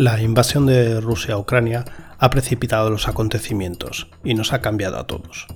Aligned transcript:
La 0.00 0.18
invasión 0.22 0.64
de 0.64 0.98
Rusia 0.98 1.34
a 1.34 1.36
Ucrania 1.36 1.84
ha 2.16 2.30
precipitado 2.30 2.88
los 2.88 3.06
acontecimientos 3.06 4.08
y 4.24 4.32
nos 4.32 4.54
ha 4.54 4.62
cambiado 4.62 4.98
a 4.98 5.06
todos. 5.06 5.46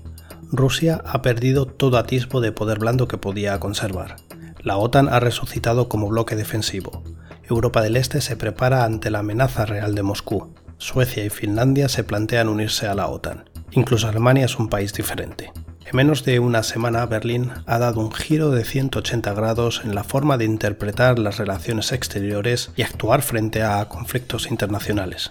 Rusia 0.53 1.01
ha 1.07 1.23
perdido 1.23 1.64
todo 1.64 1.96
atisbo 1.96 2.43
de 2.43 2.52
poder 2.52 2.79
blando 2.79 3.09
que 3.09 3.16
podía 3.16 3.59
conservar. 3.59 4.16
La 4.61 4.77
OTAN 4.77 5.09
ha 5.09 5.19
resucitado 5.19 5.88
como 5.88 6.11
bloque 6.11 6.37
defensivo. 6.37 7.02
Europa 7.48 7.80
del 7.80 7.96
Este 7.96 8.20
se 8.20 8.37
prepara 8.37 8.84
ante 8.84 9.11
la 9.11 9.20
amenaza 9.20 9.65
real 9.65 9.95
de 9.95 10.02
Moscú. 10.02 10.52
Suecia 10.77 11.24
y 11.24 11.30
Finlandia 11.30 11.88
se 11.88 12.05
plantean 12.05 12.51
unirse 12.51 12.87
a 12.87 12.95
la 12.95 13.09
OTAN. 13.09 13.48
Incluso 13.70 14.09
Alemania 14.09 14.45
es 14.45 14.59
un 14.59 14.69
país 14.69 14.92
diferente. 14.92 15.55
En 15.87 15.96
menos 15.96 16.25
de 16.25 16.39
una 16.39 16.62
semana, 16.62 17.05
Berlín 17.07 17.51
ha 17.66 17.79
dado 17.79 18.01
un 18.01 18.11
giro 18.11 18.51
de 18.51 18.65
180 18.65 19.34
grados 19.34 19.83
en 19.84 19.95
la 19.95 20.02
forma 20.02 20.38
de 20.38 20.47
interpretar 20.47 21.19
las 21.19 21.37
relaciones 21.37 21.93
exteriores 21.93 22.70
y 22.74 22.83
actuar 22.83 23.23
frente 23.23 23.62
a 23.62 23.87
conflictos 23.88 24.51
internacionales. 24.51 25.30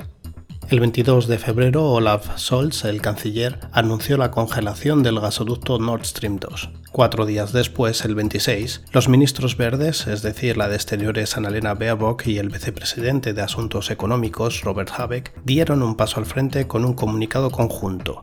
El 0.69 0.79
22 0.79 1.27
de 1.27 1.37
febrero, 1.37 1.91
Olaf 1.91 2.37
Scholz, 2.37 2.85
el 2.85 3.01
canciller, 3.01 3.59
anunció 3.73 4.17
la 4.17 4.31
congelación 4.31 5.03
del 5.03 5.19
gasoducto 5.19 5.77
Nord 5.77 6.05
Stream 6.05 6.39
2. 6.39 6.69
Cuatro 6.91 7.25
días 7.25 7.51
después, 7.51 8.05
el 8.05 8.15
26, 8.15 8.85
los 8.91 9.09
ministros 9.09 9.57
verdes, 9.57 10.07
es 10.07 10.21
decir, 10.21 10.57
la 10.57 10.69
de 10.69 10.75
Exteriores 10.75 11.35
Annalena 11.37 11.73
Baerbock 11.73 12.27
y 12.27 12.37
el 12.37 12.49
vicepresidente 12.49 13.33
de 13.33 13.41
Asuntos 13.41 13.91
Económicos, 13.91 14.61
Robert 14.61 14.91
Habeck, 14.97 15.33
dieron 15.43 15.83
un 15.83 15.95
paso 15.95 16.19
al 16.19 16.25
frente 16.25 16.65
con 16.65 16.85
un 16.85 16.93
comunicado 16.93 17.51
conjunto, 17.51 18.21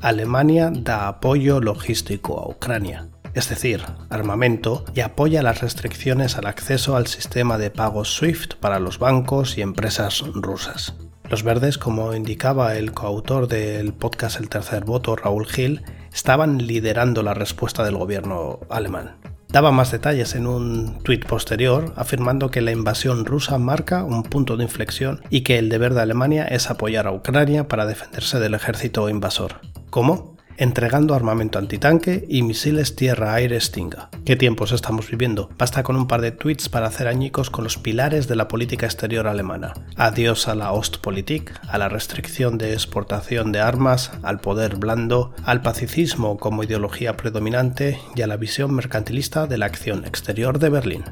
Alemania 0.00 0.70
da 0.72 1.08
apoyo 1.08 1.60
logístico 1.60 2.38
a 2.38 2.48
Ucrania, 2.48 3.08
es 3.34 3.48
decir, 3.48 3.82
armamento, 4.10 4.84
y 4.94 5.00
apoya 5.00 5.42
las 5.42 5.60
restricciones 5.60 6.36
al 6.36 6.46
acceso 6.46 6.96
al 6.96 7.08
sistema 7.08 7.58
de 7.58 7.70
pagos 7.70 8.14
SWIFT 8.14 8.54
para 8.54 8.78
los 8.78 9.00
bancos 9.00 9.58
y 9.58 9.62
empresas 9.62 10.22
rusas. 10.34 10.94
Los 11.28 11.42
verdes, 11.42 11.78
como 11.78 12.14
indicaba 12.14 12.76
el 12.76 12.92
coautor 12.92 13.48
del 13.48 13.92
podcast 13.92 14.38
El 14.38 14.48
Tercer 14.48 14.84
Voto, 14.84 15.16
Raúl 15.16 15.46
Gil, 15.46 15.82
estaban 16.12 16.58
liderando 16.58 17.24
la 17.24 17.34
respuesta 17.34 17.82
del 17.82 17.96
gobierno 17.96 18.60
alemán. 18.70 19.16
Daba 19.50 19.72
más 19.72 19.90
detalles 19.90 20.34
en 20.34 20.46
un 20.46 20.98
tuit 21.02 21.24
posterior, 21.24 21.94
afirmando 21.96 22.50
que 22.50 22.60
la 22.60 22.70
invasión 22.70 23.24
rusa 23.24 23.56
marca 23.56 24.04
un 24.04 24.22
punto 24.22 24.58
de 24.58 24.64
inflexión 24.64 25.22
y 25.30 25.40
que 25.40 25.58
el 25.58 25.70
deber 25.70 25.94
de 25.94 26.02
Alemania 26.02 26.44
es 26.44 26.70
apoyar 26.70 27.06
a 27.06 27.12
Ucrania 27.12 27.66
para 27.66 27.86
defenderse 27.86 28.38
del 28.40 28.54
ejército 28.54 29.08
invasor. 29.08 29.60
¿Cómo? 29.90 30.36
Entregando 30.58 31.14
armamento 31.14 31.58
antitanque 31.58 32.26
y 32.28 32.42
misiles 32.42 32.96
tierra-aire 32.96 33.60
Stinga. 33.60 34.10
¿Qué 34.24 34.34
tiempos 34.34 34.72
estamos 34.72 35.08
viviendo? 35.08 35.48
Basta 35.56 35.84
con 35.84 35.94
un 35.94 36.08
par 36.08 36.20
de 36.20 36.32
tweets 36.32 36.68
para 36.68 36.88
hacer 36.88 37.06
añicos 37.06 37.48
con 37.48 37.62
los 37.62 37.78
pilares 37.78 38.26
de 38.26 38.34
la 38.34 38.48
política 38.48 38.84
exterior 38.84 39.28
alemana. 39.28 39.72
Adiós 39.96 40.48
a 40.48 40.56
la 40.56 40.72
Ostpolitik, 40.72 41.52
a 41.68 41.78
la 41.78 41.88
restricción 41.88 42.58
de 42.58 42.72
exportación 42.72 43.52
de 43.52 43.60
armas, 43.60 44.10
al 44.22 44.40
poder 44.40 44.76
blando, 44.76 45.32
al 45.44 45.62
pacificismo 45.62 46.38
como 46.38 46.64
ideología 46.64 47.16
predominante 47.16 47.98
y 48.16 48.22
a 48.22 48.26
la 48.26 48.36
visión 48.36 48.74
mercantilista 48.74 49.46
de 49.46 49.58
la 49.58 49.66
acción 49.66 50.04
exterior 50.04 50.58
de 50.58 50.68
Berlín. 50.70 51.04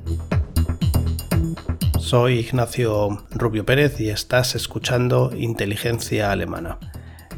Soy 2.01 2.41
Ignacio 2.41 3.25
Rubio 3.31 3.65
Pérez 3.65 4.01
y 4.01 4.11
estás 4.11 4.55
escuchando 4.55 5.33
Inteligencia 5.35 6.33
Alemana 6.33 6.79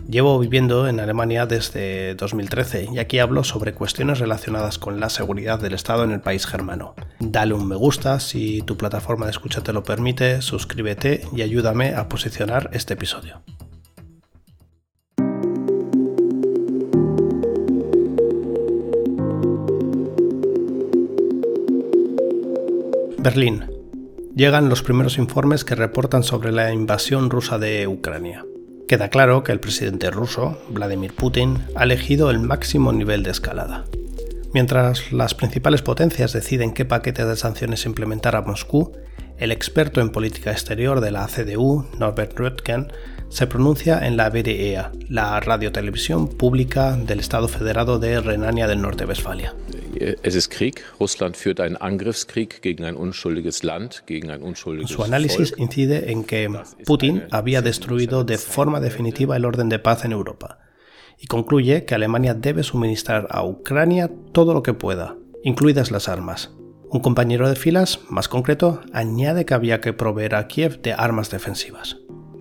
Llevo 0.08 0.38
viviendo 0.38 0.88
en 0.88 1.00
Alemania 1.00 1.44
desde 1.44 2.14
2013 2.14 2.88
y 2.94 2.98
aquí 2.98 3.18
hablo 3.18 3.44
sobre 3.44 3.74
cuestiones 3.74 4.20
relacionadas 4.20 4.78
con 4.78 5.00
la 5.00 5.10
seguridad 5.10 5.60
del 5.60 5.74
Estado 5.74 6.02
en 6.02 6.12
el 6.12 6.22
país 6.22 6.46
germano. 6.46 6.94
Dale 7.20 7.52
un 7.52 7.68
me 7.68 7.76
gusta 7.76 8.18
si 8.18 8.62
tu 8.62 8.78
plataforma 8.78 9.26
de 9.26 9.32
escucha 9.32 9.62
te 9.62 9.74
lo 9.74 9.82
permite, 9.82 10.40
suscríbete 10.40 11.26
y 11.36 11.42
ayúdame 11.42 11.94
a 11.94 12.08
posicionar 12.08 12.70
este 12.72 12.94
episodio. 12.94 13.42
Berlín. 23.18 23.66
Llegan 24.34 24.70
los 24.70 24.82
primeros 24.82 25.18
informes 25.18 25.64
que 25.64 25.74
reportan 25.74 26.22
sobre 26.22 26.50
la 26.50 26.72
invasión 26.72 27.28
rusa 27.28 27.58
de 27.58 27.86
Ucrania. 27.86 28.46
Queda 28.88 29.10
claro 29.10 29.44
que 29.44 29.52
el 29.52 29.60
presidente 29.60 30.10
ruso, 30.10 30.56
Vladimir 30.70 31.12
Putin, 31.12 31.58
ha 31.76 31.84
elegido 31.84 32.30
el 32.30 32.38
máximo 32.38 32.90
nivel 32.90 33.22
de 33.22 33.30
escalada. 33.30 33.84
Mientras 34.54 35.12
las 35.12 35.34
principales 35.34 35.82
potencias 35.82 36.32
deciden 36.32 36.72
qué 36.72 36.86
paquete 36.86 37.26
de 37.26 37.36
sanciones 37.36 37.84
implementar 37.84 38.34
a 38.34 38.40
Moscú, 38.40 38.96
el 39.38 39.52
experto 39.52 40.00
en 40.00 40.10
política 40.10 40.50
exterior 40.50 41.00
de 41.00 41.10
la 41.10 41.26
CDU, 41.26 41.86
Norbert 41.98 42.38
Röttgen, 42.38 42.92
se 43.28 43.46
pronuncia 43.46 44.06
en 44.06 44.16
la 44.16 44.30
BDEA, 44.30 44.90
la 45.08 45.38
radiotelevisión 45.40 46.28
pública 46.28 46.96
del 46.96 47.20
Estado 47.20 47.46
Federado 47.46 47.98
de 47.98 48.20
Renania 48.20 48.66
del 48.66 48.80
Norte-Westfalia. 48.80 49.54
Es 50.22 50.34
ist 50.34 50.50
Krieg. 50.50 50.82
Russland 50.98 51.36
führt 51.36 51.60
einen 51.60 51.76
Angriffskrieg 51.76 52.62
gegen 52.62 52.84
ein 52.84 52.96
unschuldiges 52.96 53.62
Land, 53.62 54.04
gegen 54.06 54.30
ein 54.30 54.42
unschuldiges 54.42 54.90
Su 54.90 55.02
análisis 55.02 55.54
incide 55.56 56.10
en 56.10 56.24
que 56.24 56.48
Putin 56.86 57.24
había 57.30 57.62
destruido 57.62 58.24
de 58.24 58.38
forma 58.38 58.80
definitiva 58.80 59.36
el 59.36 59.44
orden 59.44 59.68
de 59.68 59.78
paz 59.78 60.04
en 60.04 60.12
Europa 60.12 60.60
y 61.20 61.26
concluye 61.26 61.84
que 61.84 61.94
Alemania 61.94 62.34
debe 62.34 62.62
suministrar 62.62 63.26
a 63.30 63.44
Ucrania 63.44 64.10
todo 64.32 64.54
lo 64.54 64.62
que 64.62 64.72
pueda, 64.72 65.16
incluidas 65.42 65.90
las 65.90 66.08
armas. 66.08 66.52
Un 66.90 67.00
compañero 67.00 67.48
de 67.50 67.56
filas, 67.56 68.00
más 68.08 68.28
concreto, 68.28 68.80
añade 68.94 69.44
que 69.44 69.52
había 69.52 69.82
que 69.82 69.92
proveer 69.92 70.34
a 70.34 70.46
Kiev 70.46 70.80
de 70.80 70.94
armas 70.94 71.30
defensivas. 71.30 71.98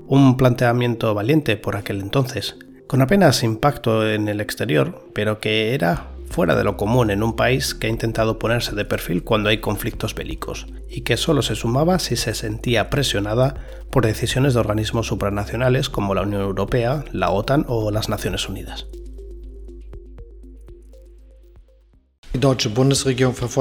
Un 0.08 0.38
planteamiento 0.38 1.13
valiente 1.13 1.58
por 1.58 1.75
aquel 1.75 2.00
entonces, 2.00 2.56
con 2.88 3.02
apenas 3.02 3.44
impacto 3.44 4.09
en 4.09 4.30
el 4.30 4.40
exterior, 4.40 5.09
pero 5.13 5.41
que 5.41 5.74
era 5.74 6.07
fuera 6.30 6.56
de 6.56 6.63
lo 6.63 6.78
común 6.78 7.09
en 7.12 7.24
un 7.24 7.36
país 7.36 7.75
que 7.75 7.88
ha 7.88 7.90
intentado 7.90 8.40
ponerse 8.40 8.74
de 8.74 8.86
perfil 8.86 9.24
cuando 9.24 9.50
hay 9.50 9.57
conflictos 9.57 10.16
bélicos, 10.16 10.68
y 10.90 11.02
que 11.02 11.18
solo 11.18 11.41
se 11.41 11.56
sumaba 11.56 12.00
si 12.00 12.16
se 12.16 12.34
sentía 12.34 12.90
presionada 12.90 13.56
por 13.91 14.06
decisiones 14.06 14.53
de 14.53 14.62
organismos 14.62 15.07
supranacionales 15.07 15.90
como 15.90 16.16
la 16.16 16.22
Unión 16.22 16.41
Europea, 16.41 17.03
la 17.12 17.31
OTAN 17.31 17.66
o 17.68 17.91
las 17.91 18.07
Naciones 18.07 18.47
Unidas. 18.47 18.88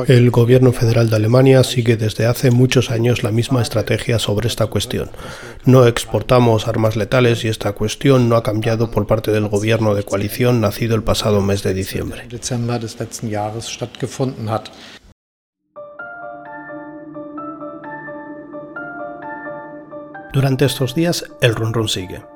El 0.09 0.31
gobierno 0.31 0.73
federal 0.73 1.09
de 1.09 1.17
Alemania 1.17 1.65
sigue 1.65 1.97
desde 1.97 2.27
hace 2.27 2.51
muchos 2.51 2.91
años 2.91 3.23
la 3.23 3.31
misma 3.31 3.63
estrategia 3.63 4.19
sobre 4.19 4.49
esta 4.49 4.67
cuestión. 4.67 5.11
No 5.65 5.87
exportamos 5.87 6.69
armas 6.69 6.97
letales 6.97 7.45
y 7.45 7.49
esta 7.49 7.73
cuestión 7.73 8.29
no 8.29 8.37
ha 8.37 8.43
cambiado 8.43 8.91
por 8.91 9.07
parte 9.07 9.31
del 9.31 9.49
gobierno 9.49 9.95
de 9.95 10.03
coalición 10.03 10.61
nacido 10.61 10.95
el 10.95 11.03
pasado 11.03 11.41
mes 11.41 11.63
de 11.63 11.75
diciembre. 11.75 12.29
Durante 20.33 20.65
estos 20.67 20.95
días 20.95 21.25
el 21.41 21.55
run 21.55 21.73
run 21.73 21.89
sigue. 21.89 22.36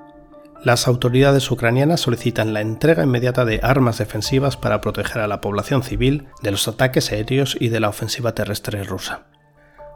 Las 0.63 0.87
autoridades 0.87 1.51
ucranianas 1.51 2.03
solicitan 2.03 2.53
la 2.53 2.61
entrega 2.61 3.03
inmediata 3.03 3.47
de 3.47 3.61
armas 3.63 3.97
defensivas 3.97 4.59
para 4.59 4.83
proteger 4.83 5.23
a 5.23 5.27
la 5.27 5.41
población 5.41 5.83
civil 5.83 6.29
de 6.43 6.51
los 6.51 6.69
ataques 6.69 7.13
aéreos 7.13 7.57
y 7.59 7.69
de 7.69 7.81
la 7.81 7.89
ofensiva 7.89 8.35
terrestre 8.35 8.85
rusa. 8.85 9.27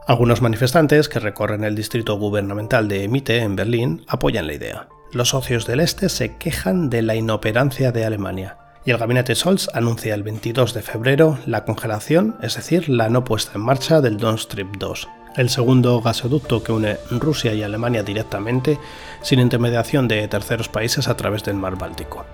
Algunos 0.06 0.40
manifestantes 0.40 1.10
que 1.10 1.18
recorren 1.18 1.64
el 1.64 1.74
distrito 1.74 2.18
gubernamental 2.18 2.88
de 2.88 3.08
Mitte 3.08 3.38
en 3.38 3.56
Berlín 3.56 4.04
apoyan 4.08 4.46
la 4.46 4.54
idea. 4.54 4.88
Los 5.12 5.30
socios 5.30 5.66
del 5.66 5.80
Este 5.80 6.08
se 6.08 6.36
quejan 6.36 6.88
de 6.88 7.02
la 7.02 7.14
inoperancia 7.14 7.92
de 7.92 8.06
Alemania 8.06 8.56
y 8.86 8.90
el 8.90 8.98
gabinete 8.98 9.34
Scholz 9.34 9.68
anuncia 9.74 10.14
el 10.14 10.22
22 10.22 10.74
de 10.74 10.82
febrero 10.82 11.38
la 11.46 11.64
congelación, 11.64 12.36
es 12.42 12.56
decir, 12.56 12.88
la 12.88 13.08
no 13.08 13.24
puesta 13.24 13.52
en 13.54 13.62
marcha 13.62 14.00
del 14.00 14.16
Nord 14.18 14.40
Stream 14.40 14.72
2, 14.78 15.08
el 15.36 15.50
segundo 15.50 16.00
gasoducto 16.00 16.62
que 16.62 16.72
une 16.72 16.98
Rusia 17.10 17.54
y 17.54 17.62
Alemania 17.62 18.02
directamente, 18.02 18.78
sin 19.22 19.40
intermediación 19.40 20.08
de 20.08 20.26
terceros 20.28 20.68
países 20.68 21.08
a 21.08 21.16
través 21.16 21.42
del 21.44 21.56
mar 21.56 21.76
Báltico. 21.76 22.24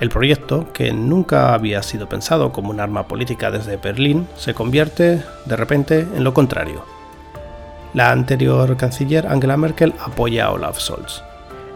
El 0.00 0.08
proyecto, 0.08 0.72
que 0.72 0.92
nunca 0.92 1.52
había 1.52 1.82
sido 1.82 2.08
pensado 2.08 2.52
como 2.52 2.70
un 2.70 2.80
arma 2.80 3.06
política 3.06 3.50
desde 3.50 3.76
Berlín, 3.76 4.26
se 4.36 4.54
convierte, 4.54 5.22
de 5.44 5.56
repente, 5.56 6.00
en 6.00 6.24
lo 6.24 6.32
contrario. 6.32 6.84
La 7.92 8.10
anterior 8.10 8.76
canciller 8.76 9.26
Angela 9.26 9.58
Merkel 9.58 9.92
apoya 10.00 10.46
a 10.46 10.52
Olaf 10.52 10.78
Scholz. 10.78 11.22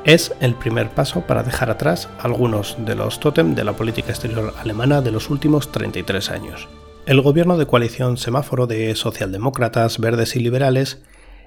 Es 0.04 0.32
el 0.40 0.54
primer 0.54 0.90
paso 0.90 1.22
para 1.22 1.42
dejar 1.42 1.70
atrás 1.70 2.08
algunos 2.20 2.76
de 2.78 2.94
los 2.94 3.20
tótem 3.20 3.54
de 3.54 3.64
la 3.64 3.72
política 3.72 4.10
exterior 4.10 4.54
alemana 4.58 5.00
de 5.00 5.10
los 5.10 5.28
últimos 5.28 5.72
33 5.72 6.30
años. 6.30 6.68
El 7.06 7.20
gobierno 7.20 7.58
de 7.58 7.66
coalición 7.66 8.16
semáforo 8.16 8.66
de 8.66 8.94
socialdemócratas, 8.94 9.98
verdes 9.98 10.36
y 10.36 10.40
liberales 10.40 11.02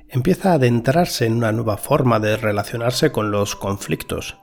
empieza 0.08 0.52
a 0.52 0.56
adentrarse 0.56 1.26
en 1.26 1.34
una 1.34 1.52
nueva 1.52 1.78
forma 1.78 2.20
de 2.20 2.38
relacionarse 2.38 3.12
con 3.12 3.32
los 3.32 3.56
conflictos. 3.56 4.38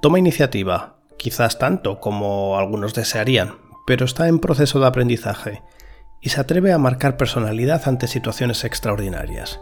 Toma 0.00 0.18
iniciativa, 0.18 0.96
quizás 1.18 1.58
tanto 1.58 2.00
como 2.00 2.58
algunos 2.58 2.94
desearían, 2.94 3.56
pero 3.86 4.06
está 4.06 4.28
en 4.28 4.38
proceso 4.38 4.80
de 4.80 4.86
aprendizaje 4.86 5.62
y 6.22 6.30
se 6.30 6.40
atreve 6.40 6.72
a 6.72 6.78
marcar 6.78 7.18
personalidad 7.18 7.82
ante 7.86 8.06
situaciones 8.06 8.64
extraordinarias. 8.64 9.60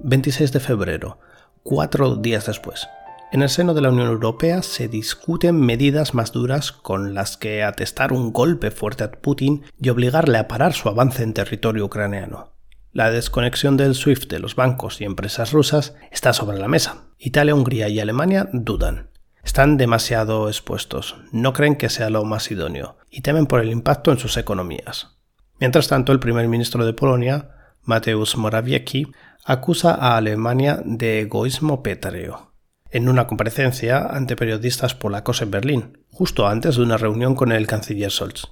26 0.00 0.52
de 0.52 0.60
febrero. 0.60 1.18
cuatro 1.62 2.16
días 2.16 2.46
después. 2.46 2.88
En 3.32 3.40
el 3.40 3.48
seno 3.48 3.72
de 3.72 3.80
la 3.80 3.88
Unión 3.88 4.08
Europea 4.08 4.60
se 4.60 4.88
discuten 4.88 5.58
medidas 5.58 6.12
más 6.12 6.32
duras 6.32 6.70
con 6.70 7.14
las 7.14 7.38
que 7.38 7.62
atestar 7.62 8.12
un 8.12 8.30
golpe 8.30 8.70
fuerte 8.70 9.04
a 9.04 9.10
Putin 9.10 9.62
y 9.80 9.88
obligarle 9.88 10.36
a 10.36 10.48
parar 10.48 10.74
su 10.74 10.90
avance 10.90 11.22
en 11.22 11.32
territorio 11.32 11.86
ucraniano. 11.86 12.52
La 12.92 13.10
desconexión 13.10 13.78
del 13.78 13.94
SWIFT 13.94 14.30
de 14.30 14.38
los 14.38 14.54
bancos 14.54 15.00
y 15.00 15.04
empresas 15.04 15.52
rusas 15.52 15.96
está 16.10 16.34
sobre 16.34 16.58
la 16.58 16.68
mesa. 16.68 17.06
Italia, 17.18 17.54
Hungría 17.54 17.88
y 17.88 18.00
Alemania 18.00 18.50
dudan. 18.52 19.08
Están 19.42 19.78
demasiado 19.78 20.48
expuestos, 20.48 21.16
no 21.32 21.54
creen 21.54 21.76
que 21.76 21.88
sea 21.88 22.10
lo 22.10 22.26
más 22.26 22.50
idóneo 22.50 22.98
y 23.10 23.22
temen 23.22 23.46
por 23.46 23.62
el 23.62 23.70
impacto 23.70 24.12
en 24.12 24.18
sus 24.18 24.36
economías. 24.36 25.16
Mientras 25.58 25.88
tanto, 25.88 26.12
el 26.12 26.20
primer 26.20 26.48
ministro 26.48 26.84
de 26.84 26.92
Polonia, 26.92 27.48
Mateusz 27.82 28.36
Morawiecki, 28.36 29.10
acusa 29.42 29.94
a 29.94 30.18
Alemania 30.18 30.82
de 30.84 31.20
egoísmo 31.20 31.82
pétreo 31.82 32.51
en 32.92 33.08
una 33.08 33.26
comparecencia 33.26 34.06
ante 34.06 34.36
periodistas 34.36 34.94
polacos 34.94 35.42
en 35.42 35.50
Berlín, 35.50 35.98
justo 36.10 36.46
antes 36.46 36.76
de 36.76 36.82
una 36.82 36.98
reunión 36.98 37.34
con 37.34 37.50
el 37.50 37.66
canciller 37.66 38.10
Scholz. 38.10 38.48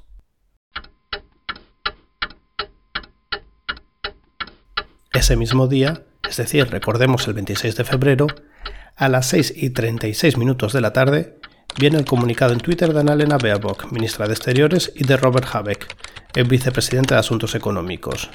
Ese 5.13 5.37
mismo 5.37 5.69
día, 5.69 6.05
es 6.29 6.39
decir, 6.39 6.69
recordemos 6.71 7.29
el 7.29 7.35
26 7.35 7.77
de 7.77 7.85
febrero, 7.85 8.27
a 8.97 9.09
las 9.09 9.27
6 9.29 9.55
y 9.57 9.71
36 9.71 10.39
minutos 10.39 10.73
de 10.73 10.81
la 10.81 10.93
tarde, 10.93 11.39
viene 11.79 11.99
el 11.99 12.05
comunicado 12.05 12.53
en 12.53 12.61
Twitter 12.61 12.93
de 12.93 13.01
Annalena 13.01 13.37
Baerbock, 13.37 13.93
ministra 13.93 14.27
de 14.27 14.33
Exteriores, 14.33 14.93
y 14.95 15.05
de 15.05 15.17
Robert 15.17 15.47
Habeck, 15.53 15.95
el 16.35 16.45
vicepresidente 16.45 17.15
de 17.15 17.21
Asuntos 17.21 17.55
Económicos, 17.55 18.31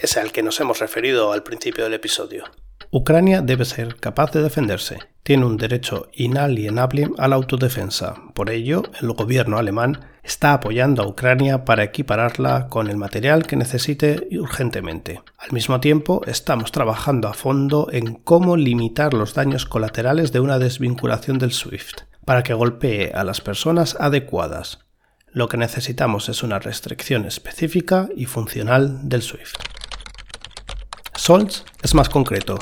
ese 0.00 0.20
al 0.20 0.32
que 0.32 0.42
nos 0.42 0.60
hemos 0.60 0.80
referido 0.80 1.32
al 1.32 1.42
principio 1.42 1.84
del 1.84 1.94
episodio. 1.94 2.44
Ucrania 2.90 3.42
debe 3.42 3.64
ser 3.64 3.96
capaz 3.96 4.32
de 4.32 4.42
defenderse. 4.42 4.98
Tiene 5.22 5.44
un 5.44 5.56
derecho 5.56 6.08
inalienable 6.12 7.10
a 7.18 7.26
la 7.26 7.36
autodefensa. 7.36 8.14
Por 8.32 8.50
ello, 8.50 8.84
el 9.00 9.12
gobierno 9.12 9.58
alemán 9.58 10.00
está 10.22 10.52
apoyando 10.52 11.02
a 11.02 11.08
Ucrania 11.08 11.64
para 11.64 11.82
equipararla 11.82 12.68
con 12.68 12.88
el 12.88 12.96
material 12.96 13.46
que 13.46 13.56
necesite 13.56 14.28
urgentemente. 14.38 15.20
Al 15.38 15.52
mismo 15.52 15.80
tiempo, 15.80 16.22
estamos 16.26 16.70
trabajando 16.70 17.28
a 17.28 17.34
fondo 17.34 17.88
en 17.90 18.14
cómo 18.14 18.56
limitar 18.56 19.14
los 19.14 19.34
daños 19.34 19.66
colaterales 19.66 20.32
de 20.32 20.40
una 20.40 20.58
desvinculación 20.58 21.38
del 21.38 21.52
SWIFT, 21.52 22.02
para 22.24 22.42
que 22.42 22.54
golpee 22.54 23.12
a 23.12 23.24
las 23.24 23.40
personas 23.40 23.96
adecuadas. 23.98 24.80
Lo 25.32 25.48
que 25.48 25.56
necesitamos 25.56 26.28
es 26.28 26.42
una 26.42 26.58
restricción 26.60 27.26
específica 27.26 28.08
y 28.16 28.26
funcional 28.26 29.08
del 29.08 29.22
SWIFT. 29.22 29.75
Scholz 31.18 31.64
es 31.82 31.94
más 31.94 32.08
concreto 32.08 32.58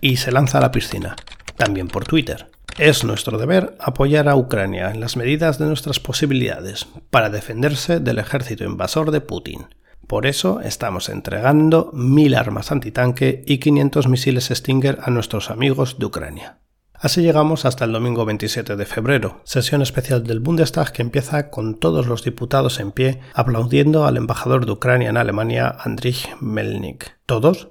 y 0.00 0.16
se 0.18 0.30
lanza 0.30 0.58
a 0.58 0.60
la 0.60 0.70
piscina, 0.70 1.16
también 1.56 1.88
por 1.88 2.04
Twitter. 2.04 2.50
Es 2.78 3.02
nuestro 3.02 3.38
deber 3.38 3.76
apoyar 3.80 4.28
a 4.28 4.36
Ucrania 4.36 4.90
en 4.90 5.00
las 5.00 5.16
medidas 5.16 5.58
de 5.58 5.66
nuestras 5.66 5.98
posibilidades 5.98 6.86
para 7.10 7.30
defenderse 7.30 7.98
del 7.98 8.18
ejército 8.18 8.64
invasor 8.64 9.10
de 9.10 9.20
Putin. 9.20 9.66
Por 10.06 10.26
eso 10.26 10.60
estamos 10.60 11.08
entregando 11.08 11.90
mil 11.92 12.34
armas 12.34 12.70
antitanque 12.70 13.42
y 13.46 13.58
500 13.58 14.06
misiles 14.06 14.48
Stinger 14.52 15.00
a 15.02 15.10
nuestros 15.10 15.50
amigos 15.50 15.98
de 15.98 16.06
Ucrania. 16.06 16.58
Así 16.94 17.22
llegamos 17.22 17.64
hasta 17.64 17.84
el 17.84 17.92
domingo 17.92 18.24
27 18.24 18.74
de 18.74 18.86
febrero, 18.86 19.40
sesión 19.44 19.82
especial 19.82 20.24
del 20.24 20.40
Bundestag 20.40 20.92
que 20.92 21.02
empieza 21.02 21.48
con 21.50 21.78
todos 21.78 22.06
los 22.06 22.24
diputados 22.24 22.80
en 22.80 22.90
pie 22.90 23.20
aplaudiendo 23.34 24.04
al 24.04 24.16
embajador 24.16 24.66
de 24.66 24.72
Ucrania 24.72 25.08
en 25.08 25.16
Alemania, 25.16 25.76
Andrich 25.78 26.28
Melnik. 26.40 27.18
¿Todos? 27.24 27.68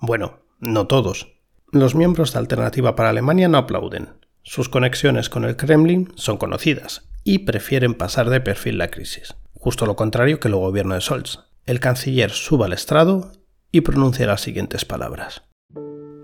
Bueno, 0.00 0.40
no 0.60 0.86
todos. 0.86 1.34
Los 1.72 1.94
miembros 1.94 2.32
de 2.32 2.38
Alternativa 2.38 2.96
para 2.96 3.10
Alemania 3.10 3.48
no 3.48 3.58
aplauden. 3.58 4.08
Sus 4.42 4.70
conexiones 4.70 5.28
con 5.28 5.44
el 5.44 5.56
Kremlin 5.56 6.10
son 6.16 6.38
conocidas 6.38 7.08
y 7.22 7.40
prefieren 7.40 7.94
pasar 7.94 8.30
de 8.30 8.40
perfil 8.40 8.78
la 8.78 8.90
crisis. 8.90 9.36
Justo 9.52 9.84
lo 9.84 9.96
contrario 9.96 10.40
que 10.40 10.48
el 10.48 10.54
gobierno 10.54 10.94
de 10.94 11.02
Scholz. 11.02 11.40
El 11.66 11.80
canciller 11.80 12.30
sube 12.30 12.64
al 12.64 12.72
estrado 12.72 13.32
y 13.70 13.82
pronuncia 13.82 14.26
las 14.26 14.40
siguientes 14.40 14.86
palabras. 14.86 15.42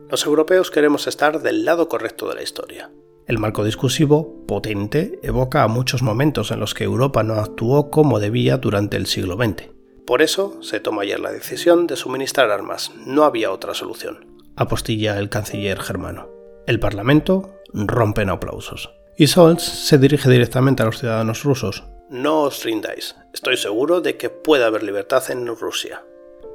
Los 0.09 0.25
europeos 0.25 0.71
queremos 0.71 1.07
estar 1.07 1.43
del 1.43 1.67
lado 1.67 1.89
correcto 1.89 2.29
de 2.29 2.37
la 2.37 2.43
historia. 2.43 2.91
El 3.27 3.39
marco 3.39 3.63
discursivo, 3.63 4.47
potente, 4.47 5.19
evoca 5.23 5.65
a 5.65 5.69
muchos 5.69 6.03
momentos 6.03 6.51
en 6.51 6.61
los 6.61 6.73
que 6.73 6.85
Europa 6.85 7.23
no 7.25 7.35
actuó 7.35 7.91
como 7.91 8.21
debía 8.21 8.57
durante 8.57 8.97
el 8.97 9.07
siglo 9.07 9.37
XX. 9.37 9.76
Por 10.07 10.23
eso 10.23 10.63
se 10.63 10.79
toma 10.79 11.03
ayer 11.03 11.19
la 11.19 11.33
decisión 11.33 11.89
de 11.89 11.97
suministrar 11.97 12.53
armas. 12.53 12.93
No 13.05 13.25
había 13.25 13.51
otra 13.51 13.75
solución. 13.75 14.25
Apostilla 14.55 15.19
el 15.19 15.29
canciller 15.29 15.81
germano. 15.81 16.29
El 16.69 16.79
Parlamento 16.79 17.57
rompe 17.75 18.23
en 18.23 18.31
aplausos. 18.31 18.95
Y 19.17 19.27
Scholz 19.27 19.63
se 19.63 19.99
dirige 19.99 20.31
directamente 20.31 20.85
a 20.85 20.87
los 20.87 21.01
ciudadanos 21.01 21.43
rusos. 21.43 21.83
No 22.09 22.43
os 22.43 22.63
rindáis. 22.63 23.17
Estoy 23.35 23.57
seguro 23.57 24.01
de 24.01 24.17
que 24.17 24.31
puede 24.31 24.65
haber 24.65 24.85
libertad 24.85 25.25
en 25.31 25.45
Rusia. 25.49 26.05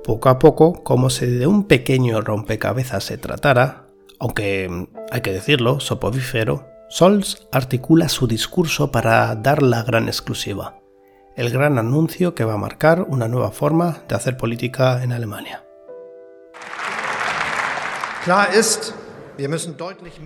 Poco 0.06 0.30
a 0.30 0.39
poco, 0.39 0.81
como 0.83 1.09
si 1.09 1.25
de 1.25 1.45
un 1.45 1.68
pequeño 1.68 2.21
rompecabezas 2.21 3.03
se 3.03 3.18
tratara, 3.18 3.88
aunque 4.18 4.88
hay 5.12 5.21
que 5.21 5.33
decirlo, 5.33 5.81
sopovífero, 5.81 6.69
Scholz 6.89 7.48
articula 7.51 8.07
su 8.07 8.27
discurso 8.27 8.92
para 8.92 9.36
dar 9.36 9.62
la 9.62 9.83
gran 9.83 10.07
exclusiva 10.07 10.80
el 11.35 11.49
gran 11.49 11.77
anuncio 11.77 12.35
que 12.35 12.43
va 12.43 12.53
a 12.53 12.57
marcar 12.57 13.05
una 13.07 13.27
nueva 13.27 13.51
forma 13.51 14.03
de 14.07 14.15
hacer 14.15 14.37
política 14.37 15.03
en 15.03 15.13
Alemania. 15.13 15.63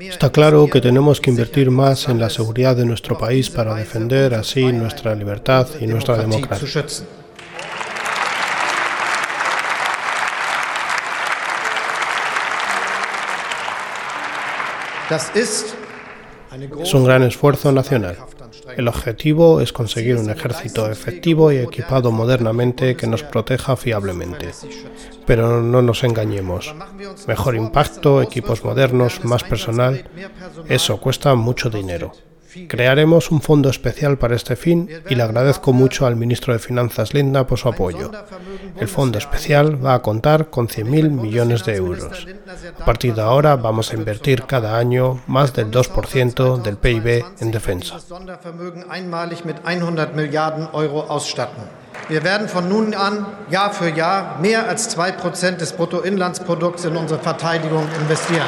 Está 0.09 0.31
claro 0.31 0.67
que 0.67 0.81
tenemos 0.81 1.21
que 1.21 1.29
invertir 1.29 1.71
más 1.71 2.09
en 2.09 2.19
la 2.19 2.29
seguridad 2.29 2.75
de 2.75 2.85
nuestro 2.85 3.17
país 3.17 3.49
para 3.49 3.75
defender 3.75 4.33
así 4.33 4.73
nuestra 4.73 5.15
libertad 5.15 5.67
y 5.79 5.87
nuestra 5.87 6.17
democracia. 6.17 6.67
Es 16.83 16.93
un 16.93 17.05
gran 17.05 17.23
esfuerzo 17.23 17.71
nacional. 17.71 18.17
El 18.75 18.87
objetivo 18.87 19.61
es 19.61 19.71
conseguir 19.71 20.17
un 20.17 20.29
ejército 20.29 20.89
efectivo 20.89 21.51
y 21.51 21.57
equipado 21.57 22.11
modernamente 22.11 22.95
que 22.95 23.07
nos 23.07 23.23
proteja 23.23 23.75
fiablemente. 23.75 24.51
Pero 25.25 25.61
no 25.61 25.81
nos 25.81 26.03
engañemos. 26.03 26.75
Mejor 27.27 27.55
impacto, 27.55 28.21
equipos 28.21 28.63
modernos, 28.63 29.23
más 29.23 29.43
personal, 29.43 30.09
eso 30.67 30.97
cuesta 30.97 31.35
mucho 31.35 31.69
dinero. 31.69 32.13
Crearemos 32.67 33.31
un 33.31 33.41
fondo 33.41 33.69
especial 33.69 34.17
para 34.17 34.35
este 34.35 34.55
fin 34.55 34.89
y 35.09 35.15
le 35.15 35.23
agradezco 35.23 35.73
mucho 35.73 36.05
al 36.05 36.15
ministro 36.15 36.53
de 36.53 36.59
Finanzas 36.59 37.13
Linda 37.13 37.45
por 37.45 37.59
su 37.59 37.67
apoyo. 37.69 38.11
El 38.79 38.87
fondo 38.87 39.17
especial 39.17 39.83
va 39.83 39.95
a 39.95 40.01
contar 40.01 40.49
con 40.49 40.67
100.000 40.67 41.09
millones 41.09 41.65
de 41.65 41.75
euros. 41.75 42.27
A 42.79 42.85
partir 42.85 43.13
de 43.13 43.21
ahora 43.21 43.55
vamos 43.55 43.91
a 43.91 43.95
invertir 43.95 44.43
cada 44.43 44.77
año 44.77 45.21
más 45.27 45.53
del 45.53 45.69
2% 45.69 46.61
del 46.61 46.77
PIB 46.77 47.25
en 47.39 47.51
defensa. 47.51 47.99
Wir 52.07 52.23
werden 52.23 52.47
von 52.47 52.69
nun 52.69 52.93
an 52.93 53.25
Jahr 53.49 53.73
für 53.73 53.89
Jahr 53.89 54.37
mehr 54.39 54.69
als 54.69 54.95
2% 54.95 55.57
des 55.57 55.73
Bruttoinlandsprodukts 55.73 56.85
in 56.85 56.95
unsere 56.97 57.19
Verteidigung 57.19 57.87
investieren. 57.99 58.45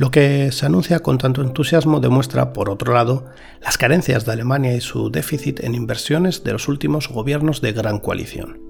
Lo 0.00 0.10
que 0.10 0.50
se 0.50 0.64
anuncia 0.64 1.00
con 1.00 1.18
tanto 1.18 1.42
entusiasmo 1.42 2.00
demuestra, 2.00 2.54
por 2.54 2.70
otro 2.70 2.94
lado, 2.94 3.26
las 3.62 3.76
carencias 3.76 4.24
de 4.24 4.32
Alemania 4.32 4.74
y 4.74 4.80
su 4.80 5.10
déficit 5.10 5.60
en 5.60 5.74
inversiones 5.74 6.42
de 6.42 6.52
los 6.52 6.68
últimos 6.68 7.10
gobiernos 7.10 7.60
de 7.60 7.72
gran 7.72 7.98
coalición. 7.98 8.62